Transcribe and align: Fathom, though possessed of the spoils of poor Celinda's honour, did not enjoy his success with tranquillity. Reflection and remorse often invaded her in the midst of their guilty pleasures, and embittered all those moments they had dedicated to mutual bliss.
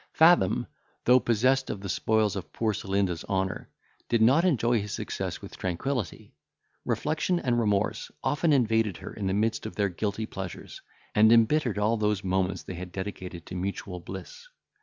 Fathom, 0.13 0.65
though 1.05 1.19
possessed 1.19 1.69
of 1.69 1.81
the 1.81 1.87
spoils 1.87 2.35
of 2.35 2.51
poor 2.51 2.73
Celinda's 2.73 3.23
honour, 3.25 3.69
did 4.09 4.19
not 4.19 4.43
enjoy 4.43 4.81
his 4.81 4.91
success 4.93 5.43
with 5.43 5.55
tranquillity. 5.55 6.33
Reflection 6.85 7.39
and 7.39 7.59
remorse 7.59 8.09
often 8.23 8.51
invaded 8.51 8.97
her 8.97 9.13
in 9.13 9.27
the 9.27 9.35
midst 9.35 9.67
of 9.67 9.75
their 9.75 9.89
guilty 9.89 10.25
pleasures, 10.25 10.81
and 11.13 11.31
embittered 11.31 11.77
all 11.77 11.97
those 11.97 12.23
moments 12.23 12.63
they 12.63 12.73
had 12.73 12.91
dedicated 12.91 13.45
to 13.45 13.53
mutual 13.53 13.99
bliss. 13.99 14.47